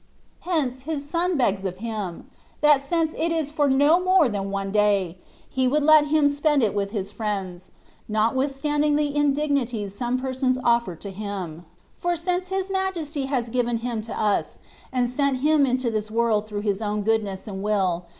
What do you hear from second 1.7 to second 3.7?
Him, that since it is for